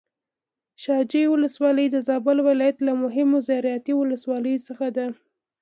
[0.81, 5.05] شاه جوی ولسوالي د زابل ولايت له مهمو زراعتي ولسواليو څخه ده.